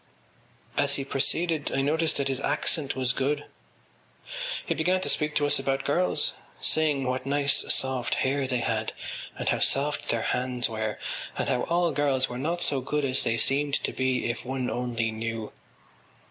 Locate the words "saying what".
6.59-7.27